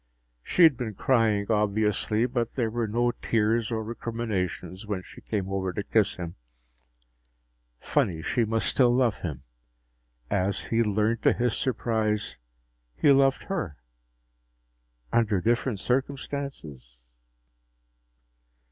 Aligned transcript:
She 0.41 0.63
had 0.63 0.77
been 0.77 0.95
crying, 0.95 1.45
obviously, 1.51 2.25
but 2.25 2.55
there 2.55 2.71
were 2.71 2.87
no 2.87 3.11
tears 3.11 3.69
or 3.71 3.83
recriminations 3.83 4.87
when 4.87 5.03
she 5.03 5.21
came 5.21 5.47
over 5.53 5.71
to 5.73 5.83
kiss 5.83 6.15
him. 6.15 6.37
Funny, 7.79 8.23
she 8.23 8.43
must 8.43 8.65
still 8.65 8.89
love 8.91 9.19
him 9.19 9.43
as 10.31 10.69
he'd 10.69 10.87
learned 10.87 11.21
to 11.21 11.33
his 11.33 11.55
surprise 11.55 12.39
he 12.95 13.11
loved 13.11 13.43
her. 13.43 13.77
Under 15.13 15.39
different 15.39 15.79
circumstances 15.79 17.01